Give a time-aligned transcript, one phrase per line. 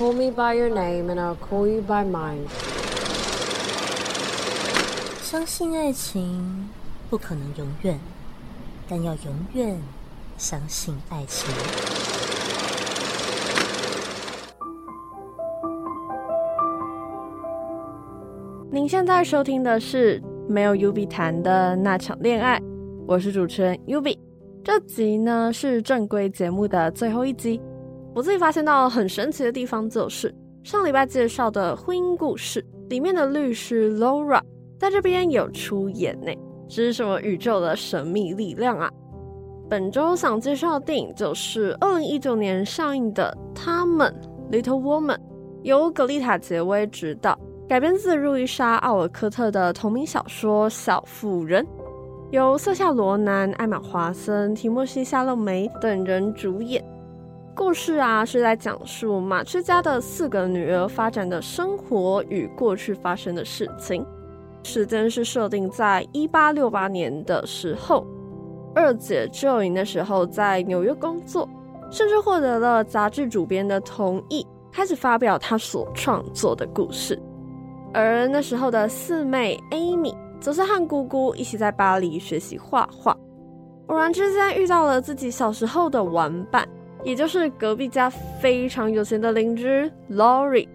[0.00, 2.46] Call me by your name, and I'll call you by mine.
[5.20, 6.70] 相信爱情
[7.10, 8.00] 不可能永远，
[8.88, 9.78] 但要永远
[10.38, 11.50] 相信爱情。
[18.72, 22.58] 您现在收听的是没有 U B 谈的那场恋爱，
[23.06, 24.18] 我是主持人 U B。
[24.64, 27.60] 这集呢是正规节目的最后一集。
[28.14, 34.40] 我自己发现到很神奇的地方，就是上礼拜介绍的婚姻故事里面的律师 Laura
[34.78, 36.32] 在这边有出演呢。
[36.68, 38.90] 这是什么宇宙的神秘力量啊？
[39.68, 44.12] 本周想介绍的电影就是二零一九年上映的《她们》
[44.52, 45.18] （Little Woman），
[45.62, 47.38] 由格丽塔·杰薇执导。
[47.68, 51.64] 改编自路易莎·奥尔科特的同名小说《小妇人》，
[52.32, 56.84] 由瑟夏·罗南、艾玛·华森、提莫西·夏勒梅等人主演。
[57.54, 64.04] 故事啊，是在讲述马兹家的四个女儿发展的生活与过去发生的事情。
[64.62, 68.06] 时间是设定在一八六八年的时候，
[68.74, 71.48] 二姐 Joy 那时候在纽约工作，
[71.90, 77.20] 甚至获得了杂志主编的同意，开始发表她所创作的故事。
[77.92, 83.16] 而那时候的四妹 Amy 则是和姑姑一起在巴黎学习画画，
[83.88, 86.66] 偶然之间遇到了自己小时候的玩伴，
[87.04, 90.68] 也就是隔壁家非常有钱的邻居 Laurie。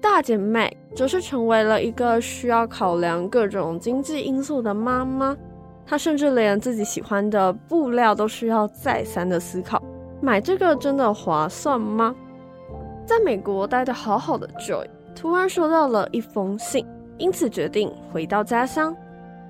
[0.00, 5.36] 大姐 Meg 则是成为了一个需要考量各种经济因素的妈妈，
[5.84, 9.82] 她甚至连自己喜欢的布料都需要再三的思考，
[10.20, 12.14] 买这个真的划算吗？
[13.04, 14.86] 在美国待得好好的 Joy。
[15.14, 16.86] 突然收到了一封信，
[17.16, 18.94] 因此决定回到家乡。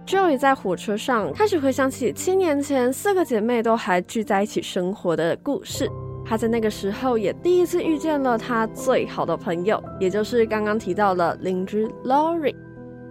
[0.06, 5.91] Joy 在火车上开始回想起七年前四个姐妹都还聚在一起生活的故事。
[6.29, 12.57] 他在那个时候也第一次遇见了他最好的朋友，也就是刚刚提到的邻居 Laurie。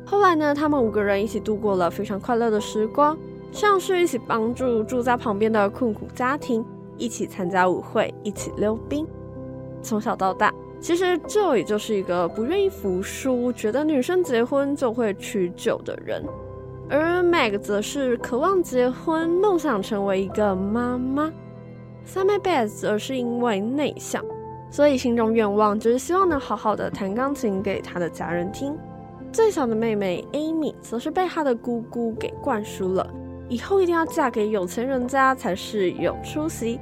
[0.05, 3.17] 后来呢，他们五个人一起度过了非常快乐的时光，
[3.51, 6.63] 像是一起帮助住在旁边的困苦家庭，
[6.97, 9.07] 一起参加舞会，一起溜冰。
[9.81, 10.53] 从小到大。
[10.81, 16.23] 其实 Joy 就是一个不愿意服输，觉得女生结婚就会屈就的人，
[16.89, 21.31] 而 Meg 则是渴望结婚，梦想成为一个妈妈。
[22.05, 24.23] 三妹 Beth 则是因为内向，
[24.69, 28.77] 所以心中愿望就是希望能好好的弹钢琴给她的家人听。
[29.31, 33.05] 最小的妹妹 Amy 则是被她的姑姑给灌输了，
[33.49, 36.79] 以后一定要嫁给有钱人家才是有出息。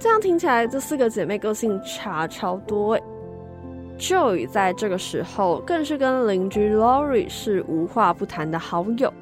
[0.00, 3.02] 这样听起来，这四个姐妹个性差超多诶。
[3.98, 9.12] Joy 在这个时候更是跟邻居 Laurie 是无话不谈的好友，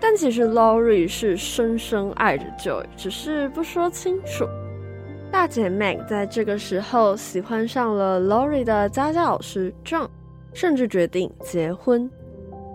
[0.00, 4.46] 但其实 Laurie 是深深爱着 Joy，只是不说清楚。
[5.30, 10.08] 大姐 Meg 在这个时候喜欢上了 Laurie 的家教老师 John，
[10.52, 12.10] 甚至决定结婚。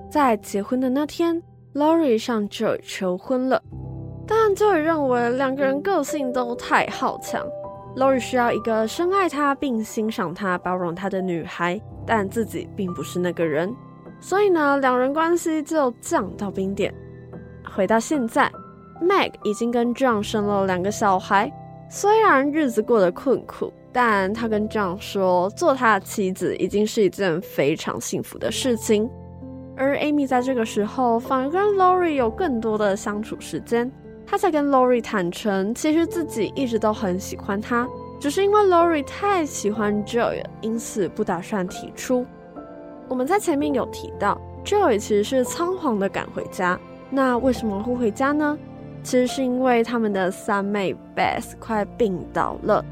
[0.10, 1.42] 在结婚的那天
[1.74, 3.62] ，Laurie 向 Joy 求婚了，
[4.28, 7.46] 但 Joy 认为两个人个性都太好强。
[7.98, 13.76] Laurie 需要一个深爱她并欣赏她、包容她的女孩，但自己并不是那个人，
[14.22, 16.94] 所以呢，两人关系就降到冰点。
[17.76, 18.52] 回到现在
[19.02, 21.52] ，Meg 已经跟 John 生了两个小孩，
[21.96, 29.08] 虽然日子过得困苦，但他跟 John 说，做他的妻子已经是一件非常幸福的事情。
[29.78, 33.92] 而 Amy 在这个时候反而跟 Laurie 有更多的相处时间。
[34.26, 37.88] 他才跟 Laurie 坦诚，其实自己一直都很喜欢他，
[38.20, 42.26] 只是因为 Laurie 太喜欢 Joy，因此不打算提出。
[43.08, 46.80] 我们在前面有提到，Joy 其实是仓皇的赶回家。
[47.12, 48.58] 那为什么会回家呢？
[49.04, 52.84] 其实是因为他们的三妹 Beth 快病倒了。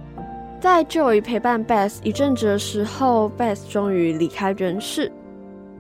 [0.59, 5.11] 在 Joy 陪伴 Beth 一阵子的时候，Beth 终于离开人世。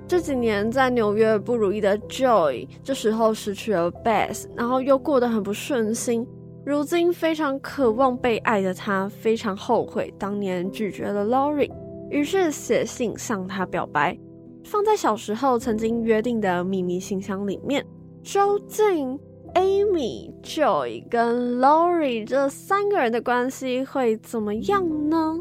[0.07, 6.27] 这几年在纽约不如意的 Joy，这时候失去了 Beth，然后又过得很不顺心。
[6.65, 11.71] 如今非常渴望被爱的他，非常后悔当年拒绝了 Laurie，
[12.09, 14.17] 于是写信向他表白，
[14.63, 17.85] 放在小时候曾经约定的秘密信箱里面。
[18.23, 19.19] 究竟
[19.55, 25.37] Amy、Joy 跟 Laurie 这三个人的关系会怎么样呢？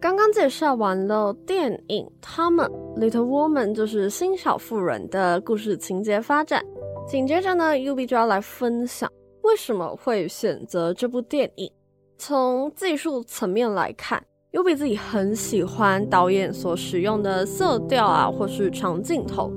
[0.00, 6.62] 刚刚介绍完了电影，他们 Little Woman 就是新小妇人的故事情节发展。
[7.06, 9.10] 紧接着呢，UB 就要来分享
[9.42, 11.70] 为什么会选择这部电影。
[12.18, 14.22] 从技术层面来看
[14.52, 19.50] ，UB 自己很喜欢导演所使用的色调啊，或是长镜头，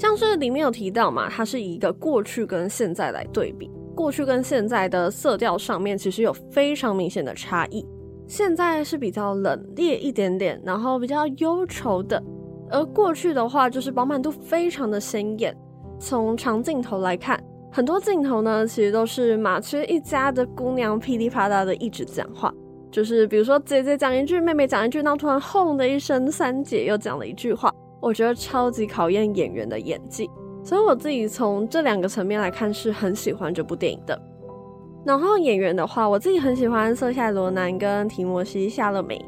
[0.00, 7.86] 像是里面有提到嘛，它是以一个过去跟现在来对比，过去跟现在的色调上面其实有非常明显的差异。
[8.26, 12.18] 现在是比较冷冽一点点，然后比较忧愁的；
[12.70, 15.54] 而过去的话，就是饱满度非常的鲜艳。
[15.98, 17.38] 从长镜头来看，
[17.70, 22.50] 很多镜头呢，其实都是马缺一家的姑娘噼里啪啦的一直讲话，
[22.90, 27.70] 就是比如说姐姐讲一句，妹妹讲一句，然后突然轰的一声，三姐又讲了一句话。
[28.00, 30.28] 我觉得超级考验演员的演技，
[30.64, 34.20] 所以我自己从这两个层面来看，是很喜欢这部电影的。
[35.04, 39.22] 然后演员的话，我自己很喜欢瑟夏罗南跟提摩西夏勒梅。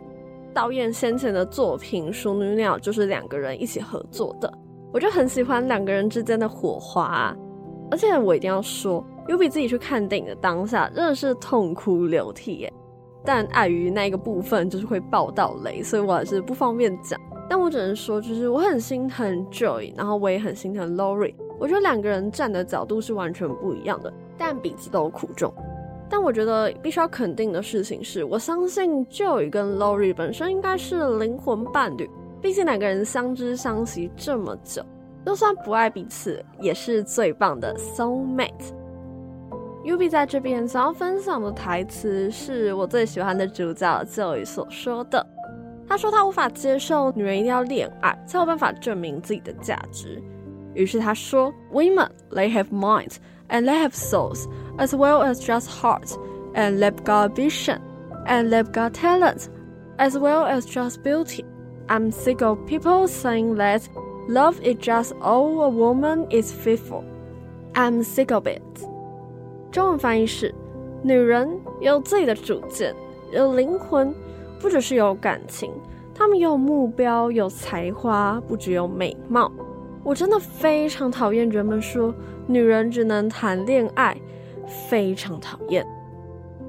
[0.54, 4.52] 导演先前的作品《熟女鸟》就是两个人一起合作的，
[4.92, 7.34] 我就很喜欢两个人之间的火花。
[7.90, 12.72] 而且我一定要说尤比自己去看电影的当下，真的是痛哭流涕耶。
[13.24, 17.18] 但碍于那个部分就是会爆到雷，所以我还是不方便讲。
[17.52, 21.34] 但我只能说，就是我很心疼 Joy，然后我也很心疼 Laurie。
[21.60, 24.10] 我觉得两个人站的角度是完全不一样的。
[24.38, 25.52] 但彼此都有苦衷，
[26.08, 32.08] 但我觉得必须要肯定的事情是，我相信 Joy 跟 Laurie 本身应该是灵魂伴侣，
[32.40, 34.82] 毕竟两个人相知相惜这么久，
[35.26, 38.72] 就算不爱彼此，也是最棒的 soul mate。
[39.84, 45.26] Ubi 在这边想要分享的台词是我最喜欢的主角 Joy 所说的，
[45.91, 50.21] 他说他无法接受女人一定要恋爱才有办法证明自己的价值，
[50.73, 54.45] 于是他说 Women they have minds。And they have souls,
[54.77, 56.17] as well as just hearts.
[56.53, 57.79] And they've got vision,
[58.25, 59.47] and they've got talent,
[59.97, 61.45] as well as just beauty.
[61.87, 63.87] I'm sick of people saying that
[64.27, 67.05] love is just all a woman is fit for.
[67.73, 68.61] I'm sick of it.
[69.71, 70.53] 中文翻译是：
[71.01, 71.49] 女人
[71.79, 72.93] 有自己的主见，
[73.31, 74.13] 有灵魂，
[74.62, 75.72] 不只是有感情，
[76.14, 79.50] 他们有目标，有才华，不只有美貌。
[80.04, 82.14] 我真的非常讨厌人们说
[82.46, 84.16] 女人只能谈恋爱，
[84.88, 85.84] 非常讨厌。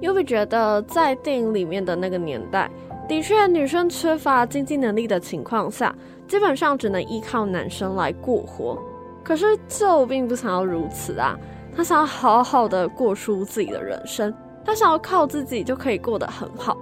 [0.02, 2.68] 因为觉得在电影里面的那个年代，
[3.08, 5.96] 的确女生缺乏经济能力的情况下，
[6.28, 8.82] 基本上只能依靠男生来过活。
[9.24, 11.38] 可是就并不想要如此啊，
[11.76, 14.34] 他想要好好的过出自己的人生，
[14.66, 16.76] 他想要靠自己就可以过得很好。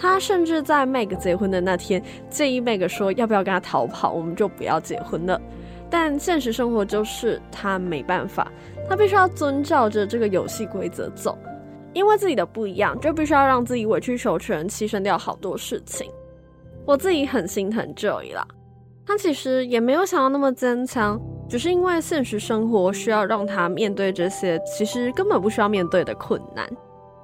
[0.00, 5.38] 他甚至在 Meg 结婚的那天建议 Meg 说，要不要跟他逃跑，我们就不要结婚了。
[5.90, 8.50] 但现实生活就是他没办法，
[8.88, 11.36] 他必须要遵照着这个游戏规则走，
[11.92, 16.10] 因为自己的不一样，就必须要让自己委曲求全，牺牲掉好多事情。
[16.86, 18.46] 我自己很心疼 Joey 啦，
[19.04, 26.66] 他其实也没有想要那么坚强，只是因为现实生活需要让他面对这些其实根本不需要面对的困难。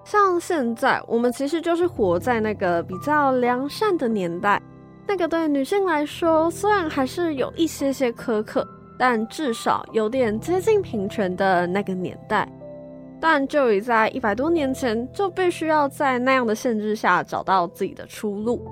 [0.07, 4.63] 像现在，我们其实就是活在那个比较良善的年代。
[5.05, 8.65] 那个对女性来说，虽然还是有一些些苛刻，
[8.97, 12.49] 但至少有点接近平权的那个年代。
[13.21, 18.65] 但 Joey 在一百多年前就必须要在那样的限制下找到自己的出路。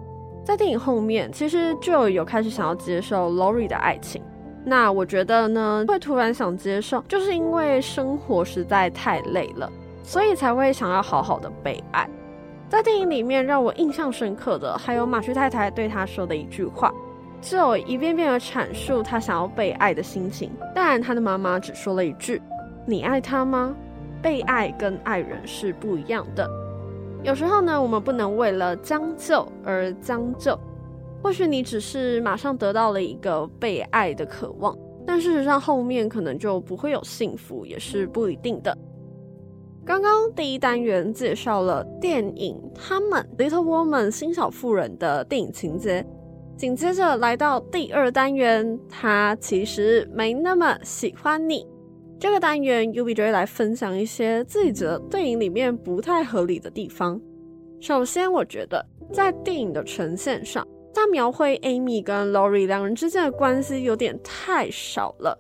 [0.45, 4.23] 在电影后面，其实 Joey 有开始想要接受 Laurie 的爱情。
[4.65, 9.69] 那我觉得呢，会突然想接受，就是因为生活实在太累了，
[10.05, 12.09] 所以才会想要好好的被爱。
[12.69, 16.93] 在电影里面让我印象深刻的，还有马旭太太对他说的一句话，
[17.41, 20.53] 就一遍遍的阐述他想要被爱的心情。
[20.75, 22.41] 但他的妈妈只说了一句
[22.87, 23.75] ：“你爱他吗？”
[24.23, 26.49] 被爱跟爱人是不一样的。
[27.23, 30.59] 有时候呢，我们不能为了将就而将就。
[31.23, 38.77] 或许你只是马上得到了一个被爱的渴望，但事实上后面可能就不会有幸福，也是不一定的。
[39.87, 46.03] 刚刚第一单元介绍了电影《她们 Little Woman》新小妇人的电影情节，
[46.57, 51.67] 紧接着来到第二单元，她其实没那么喜欢你。
[52.19, 57.21] 这个单元，Yubi 就会来分享一些自己觉得电影里面不太合理的地方。
[57.79, 65.39] 首先，我觉得在电影的呈现上，在描绘 Amy 跟 Laurie 两人之间的关系有点太少了。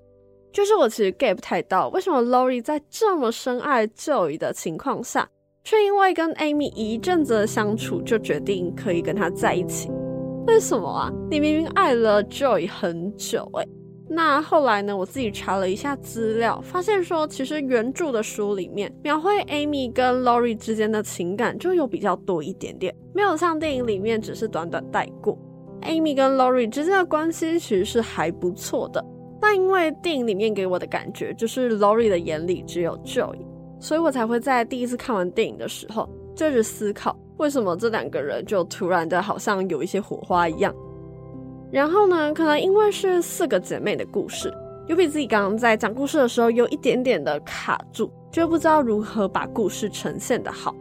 [0.55, 5.29] 就是我其实 get 不太到，为什么 Laurie 在这么深爱 Joey 的情况下，
[5.65, 9.91] 却因为跟 Amy 一阵子的相处，就决定可以跟他在一起？
[10.47, 11.13] 为什么啊？
[11.29, 13.69] 你明明爱了 Joey 很久诶。
[14.09, 14.97] 那后来呢？
[14.97, 25.37] 我自己查了一下资料，发现说其实原著的书里面描绘 Amy 跟 Laurie 之间的情感就有比较多一点点，没有像电影里面只是短短带过。
[25.83, 29.05] Amy 跟 Laurie 之间的关系其实是还不错的。
[29.47, 33.37] 但因为电影里面给我的感觉就是 Laurie 的眼里只有 Joy，
[33.79, 40.75] 所以我才会在第一次看完电影的时候，就是思考为什么这两个人就突然的好像有一些火花一样。
[41.71, 44.51] 然后呢，可能因为是四个姐妹的故事
[44.87, 50.75] 有比自己刚刚在讲故事的时候有一点点的卡住，就不知道如何把故事呈现的好。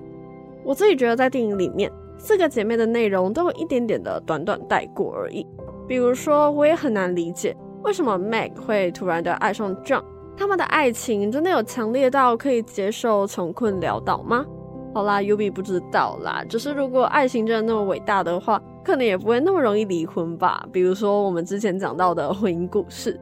[0.63, 5.45] 我自己觉得在电影里面，四个姐妹的内容都有一点点的短短带过而已。
[5.85, 7.53] 比如说，我也很难理解
[7.83, 10.03] 为什么 Meg 会突然的爱上 John，
[10.37, 14.45] 他们的爱情真的有强烈到可以接受穷困潦倒吗？
[14.93, 20.65] 好啦，Ubi 不知道啦，只是如果爱情真的那么伟大的话，可能也不会那么容易离婚吧。
[20.71, 23.19] 比如说我们之前讲到的婚姻故事。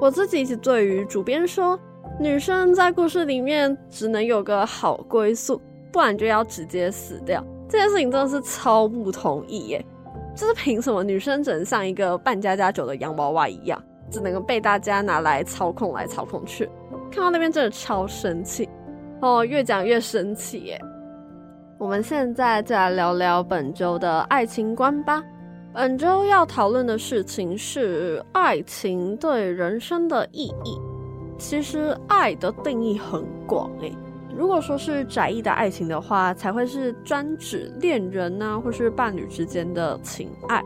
[0.00, 1.78] 我自己对于主编说，
[2.20, 7.42] 女生在故事里面只能有个好归宿，不然就要直接死掉。
[7.68, 9.86] 这件事情真的是超不同意耶！
[10.38, 16.64] 就是凭什么女生只能像一个扮家家酒的洋娃娃一样，只能够被大家拿来操控来操控去？
[17.10, 18.68] 看到那边真的超生气
[19.20, 20.80] 哦，越讲越生气耶！
[21.76, 25.20] 我们现在再来聊聊本周的爱情观吧。
[25.74, 30.80] 本周要讨论的事情是爱情对人生的意义。
[31.36, 33.92] 其实爱的定义很广诶，
[34.38, 40.62] 如果说是窄义的爱情的话，才会是专指恋人啊，或是伴侣之间的情爱。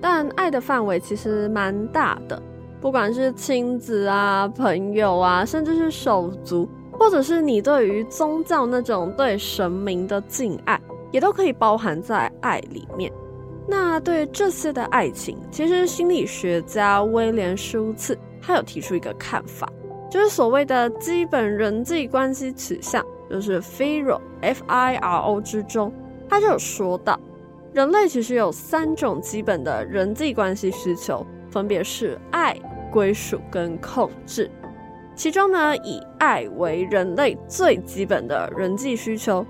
[0.00, 2.40] 但爱的范围其实蛮大的，
[2.80, 13.12] 不管是亲子啊、朋友啊，甚至是手足，或者是你对于宗教那种对神明的敬爱，也都可以包含在爱里面。
[13.66, 19.68] 那对这些的爱情，其实心理学家威廉舒茨他有提出一个看法，
[20.10, 25.92] 就是所谓的基本人际关系取向，就是 FIRO F I R O 之中，
[26.28, 27.18] 他就说到，
[27.72, 32.56] 人类其实有三种基本的人际关系需求，分别是爱、
[32.90, 34.50] 归属跟控制。
[35.14, 39.44] 其中呢，以爱为人类最基本的人际需求。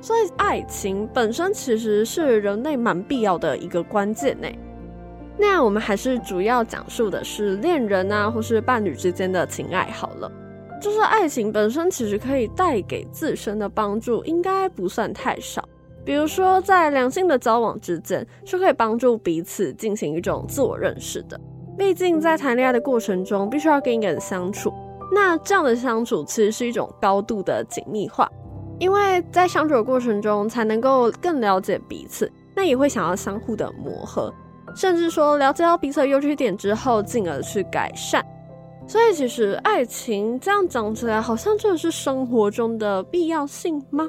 [0.00, 4.48] 所以，爱情本身其实是人类蛮必要的一个关键呢。
[5.36, 10.30] 那我们还是主要讲述的是恋人啊，或是伴侣之间的情爱好了。
[10.80, 15.66] 就是爱情本身其实可以带给自身的帮助，应该不算太少。
[16.04, 21.40] 比如说，在两性的交往之间，是可以帮助彼此进行一种自我认识的。
[21.78, 24.70] 毕竟，在谈恋爱的过程中，必须要跟一个人相处，
[25.12, 28.30] 那这样的相处其实是一种高度的紧密化。
[28.78, 34.32] 因为在相处的过程中，才能够更了解彼此，那也会想要相互的磨合，
[34.74, 38.24] 甚至说了解到彼此的优缺点之后，进而去改善。
[38.86, 44.08] 所以，其实爱情这样讲起来，好像真的是生活中的必要性吗？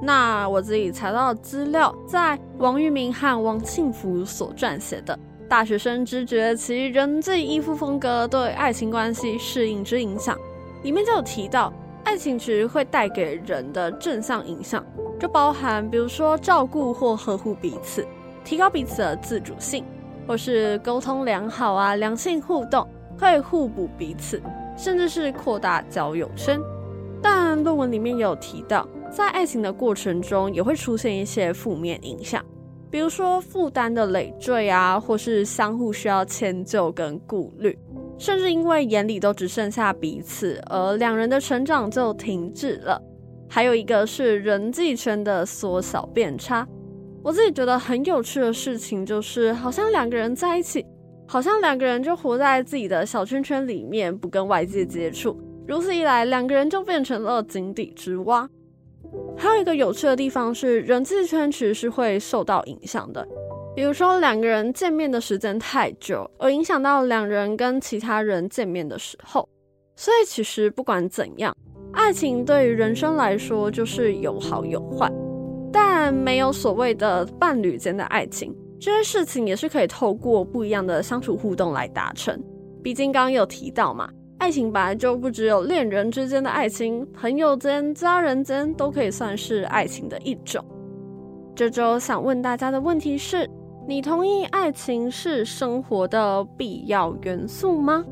[0.00, 5.14] 那我自己查到的资料，在王玉明和王庆福所撰写的
[5.48, 10.36] 《大学生之崛起：人际依附风格对爱情关系适应之影响》
[10.82, 11.72] 里面就有提到。
[12.04, 14.84] 爱情其实会带给人的正向影响，
[15.18, 18.06] 就包含比如说照顾或呵护彼此，
[18.46, 19.84] 提高彼此的自主性，
[20.24, 22.86] 或是沟通良好啊，良性互动，
[23.18, 24.40] 可以互补彼此，
[24.76, 26.56] 甚至是扩大交友圈。
[27.20, 32.40] 但论文里面有提到，在爱情的过程中也会出现一些负面影响，
[32.88, 37.76] 比如说负担的累赘啊，或是相互需要迁就跟顾虑。
[38.16, 43.02] 甚至因为眼里都只剩下彼此，而两人的成长就停滞了。
[43.48, 46.66] 还有一个是人际圈的缩小变差。
[47.26, 50.86] 我自己觉得很有趣的事情就是，好像两个人在一起，
[51.26, 55.36] 好像两个人就活在自己的小圈圈里面，不跟外界接触。
[55.66, 58.48] 如此一来，两个人就变成了井底之蛙。
[59.36, 63.26] 还有一个有趣的地方是，人际圈其实是会受到影响的。
[63.74, 69.48] 比如说，两个人见面的时间太久，而影响到两人跟其他人见面的时候。
[69.96, 71.52] 所以，其实不管怎样，
[71.92, 75.10] 爱情对于人生来说就是有好有坏，
[75.78, 82.42] 但没有所谓的伴侣间的爱情，这些事情也是可以透过不一样的相处互动来达成。
[82.82, 90.64] 毕竟刚刚有提到嘛，爱情本来就不只有恋人之间的爱情，朋友间、家人间都可以算是爱情的一种。
[91.54, 93.46] 这周想问大家的问题是，
[93.86, 98.02] 你同意爱情是生活的必要元素吗？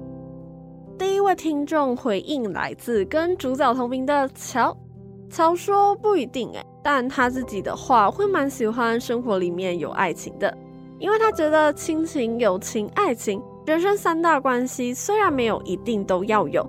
[0.99, 4.77] 第一位听众回应来自跟主角同名的乔，
[5.31, 10.57] 乔说不一定诶，但他自己的话会蛮喜欢生活里面有爱情的，
[10.99, 16.65] 因为他觉得亲情、友情、爱情，人生三大关系虽然没有一定都要有，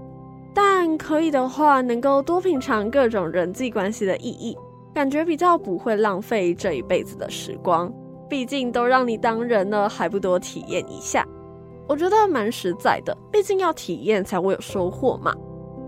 [0.54, 4.58] 但可以的话能够多品尝各种人际关系的意义，
[4.94, 7.92] 感觉比较不会浪费这一辈子的时光。
[8.28, 11.24] 毕竟都让你当人了，还不多体验一下？
[11.88, 15.32] 我觉得蛮实在的，毕竟要体验才会有收获嘛。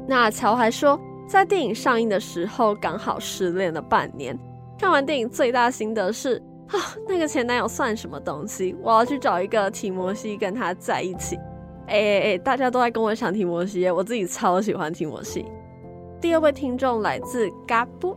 [0.08, 4.38] 那乔还说，在电影上映的时候刚好失恋了半年，
[4.80, 8.74] 看完电影最大心得是啊，那个前男友算什么东西？
[8.82, 11.36] 我要去找一个提摩西跟他在一起。
[11.88, 15.46] 哎哎哎，大家都在跟我抢提摩西，我自己超喜欢提摩西。
[16.22, 18.16] 第二位听众来自嘎布。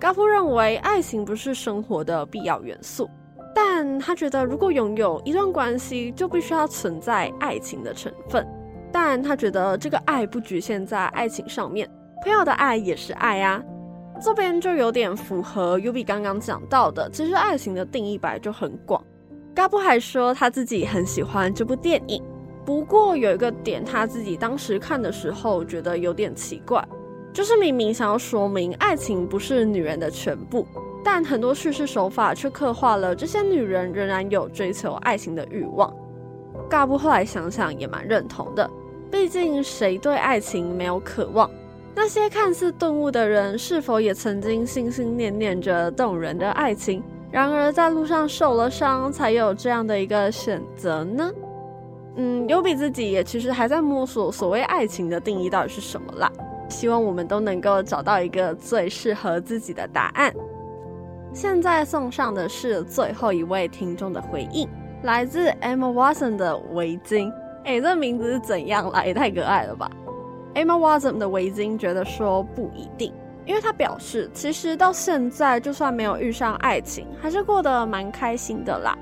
[0.00, 3.08] 高夫认为爱情不是生活的必要元素，
[3.54, 8.46] 但他觉得如果拥有一段关系，就必须要存在爱情的成分。
[8.90, 11.88] 但他觉得这个爱不局限在爱情上面，
[12.22, 13.62] 朋友的爱也是爱啊。
[14.22, 19.02] 这边就有点符合 Ubi 刚刚讲到的，其实爱情的定义本来就很广。
[19.54, 22.22] 高夫还说他自己很喜欢这部电影，
[22.64, 26.86] 不过有一个点他自己当时看的时候觉得有点奇怪，
[27.32, 30.66] 就是明明想要说明爱情不是女人的全部，
[31.02, 35.92] 但很多叙事手法却刻画了这些女人仍然有追求爱情的欲望。
[36.68, 38.70] 高夫后来想想也蛮认同的。
[39.10, 41.50] 毕竟，谁对爱情没有渴望？
[41.94, 47.02] 那些看似顿悟的人，是否也曾经心心念念着动人的爱情？
[47.30, 51.30] 然而，在路上受了伤，才有这样的一个选择呢？
[52.16, 56.30] 嗯，优比自己也其实还在摸索所谓爱情的定义到底是什么啦。
[56.68, 60.32] 希望我们都能够找到一个最适合自己的答案。
[61.32, 64.68] 现在送上的是最后一位听众的回应，
[65.02, 67.32] 来自 Emma Watson 的围巾。
[67.64, 69.06] 哎、这名字是怎样来？
[69.06, 69.90] 也太可爱了吧
[70.54, 73.12] ！Emma Watson 的围巾觉得说不一定，
[73.46, 78.96] 因为他表示，其实到现在就算没有遇上爱情，还是过得蛮开心的啦。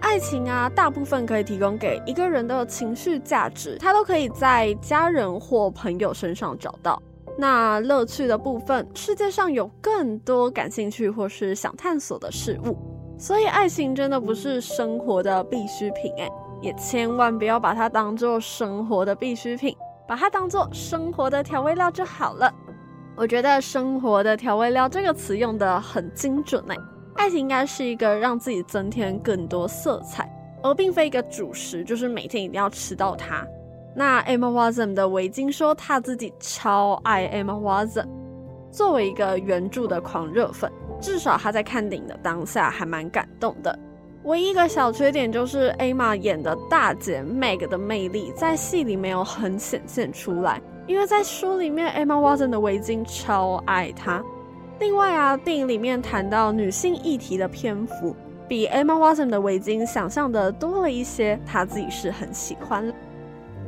[0.00, 7.00] 爱情啊，大部分可以提供给一个人的情绪价值，他都可以在家人或朋友身上找到。
[7.38, 12.76] 那乐趣的部分，世界上有更多感兴趣或是想探索的事物，
[13.16, 16.24] 所以爱情真的不是生活的必需品、欸。
[16.24, 16.30] 哎。
[16.60, 22.52] 也千万不要把它当做生活的必需品，把它当做生活的调味料就好了。
[23.14, 26.74] 我觉得“生活的调味料”这个词用的很精准呢。
[27.14, 30.26] 爱情应该是一个让自己增添更多色彩，
[30.62, 33.46] 而并非一个主食，就是每天一定要吃到它。
[33.94, 38.08] 那 Emma Watson 的围巾说，她自己超爱 Emma Watson，
[38.70, 43.78] 作为一个原著的狂热粉，至少她在看电影的当下还蛮感动的。
[44.24, 54.22] 唯一一个小缺点就是 Emma 演的大姐 Meg 的魅力在戏里没有很显现出来，因为在书里面 Emma Watson 的围巾超爱她。
[54.78, 58.14] 另外啊，电影里面谈到女性议题的篇幅
[58.46, 62.94] 比 Emma Watson 的围巾想象的多了一些，她自己是很喜欢。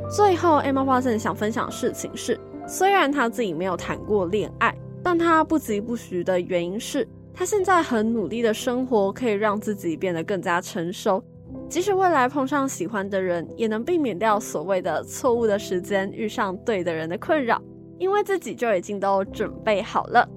[0.08, 7.08] 最后，Emma Watson 想分享的事情是，虽然她自己没有谈过恋爱，但她不疾不徐的原因是。
[7.34, 11.22] 他现在很努力的生活，可以让自己变得更加成熟。
[11.68, 17.60] 即使未来碰上喜欢的人，也能避免掉所谓的错误的时间遇上对的人的困扰，
[17.98, 20.28] 因为自己就已经都准备好了。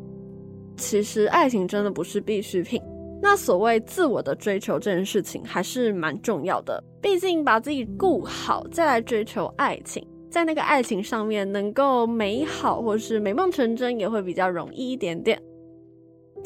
[0.75, 2.81] 其实爱情真的不是必需品，
[3.21, 6.83] 那所谓自我的追求这件事情还是蛮重要的。
[7.01, 15.39] 毕竟把自己顾好，再来追求爱情，在那个爱情上面能够美好或是美梦成真，也会比较容易一点点。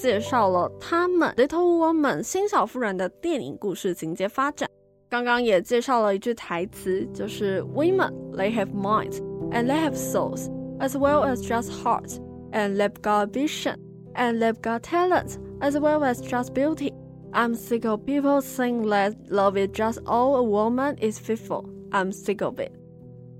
[0.01, 4.69] 介绍了他们《Little Woman》新小妇人的电影故事情节发展。
[5.09, 12.19] 刚刚也介绍了一句台词，就是 “Women, they have minds and they have souls, as well as just hearts,
[12.53, 13.77] and they've got vision
[14.15, 16.93] and they've got talent, as well as just beauty.
[17.33, 21.65] I'm sick of people saying that love is just all a woman is fit for.
[21.93, 22.73] I'm sick of it.”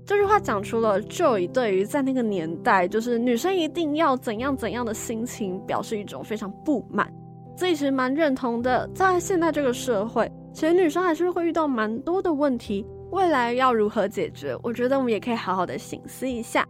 [0.04, 7.12] 这句话讲出了 Joy 对于在那个年代，就是女生一定要怎样怎样的心情，表示一种非常不满。
[7.56, 14.56] 这其实蛮认同的，在现在这个社会，其实女生还是会遇到蛮多的问题，未来要如何解决？
[14.62, 16.66] 我觉得我们也可以好好的省思一下。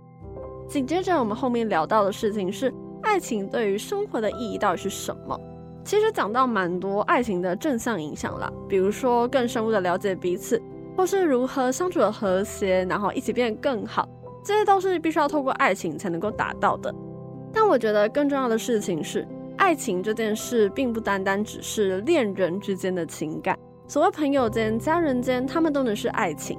[0.68, 5.40] 紧接着我们后面聊到的事情是，爱情对于生活的意义到底是什么？
[5.84, 10.60] 其实讲到蛮多爱情的正向影响啦，比如说更深入的了解彼此。
[10.96, 14.08] 或是如何相处的和谐，然后一起变得更好，
[14.44, 16.94] 这些都是必须要透过爱情才能够达到的。
[17.52, 19.26] 但我觉得更重要的事情是，
[19.56, 26.58] 爱情这件事并不单单只是恋人之间的情感，所谓朋友间、家人间，他们都能是爱情。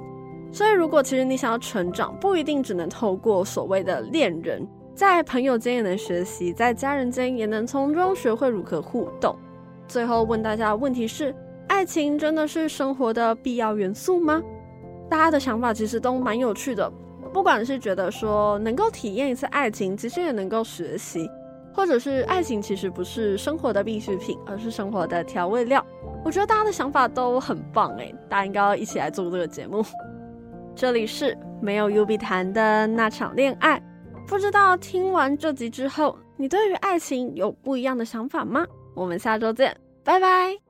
[0.52, 9.34] 所以，如果其实你想要成长，不一定只能透过所谓的恋人，在朋友间也能学习，在家人间也能从中学会如何互动。
[9.88, 11.34] 最后问大家的问题是，
[11.68, 14.42] 爱情真的是生活的必要元素吗？
[15.10, 16.90] 大家的想法其实都蛮有趣的，
[17.32, 21.28] 不管是觉得说能够体验一次爱情，其实也能够学习，
[21.72, 25.84] 或者是爱情其实不是生活的必需品，而是生活的调味料。
[26.24, 29.84] 我觉得大家的想法都很棒诶，大家应该要一起来做这个节目。
[30.74, 33.80] 这里是没有 UB 谈的那场恋爱，
[34.26, 38.66] 不知道听完这集之后，你对于爱情有不一样的想法吗？
[38.94, 40.63] 我们下周见，拜拜。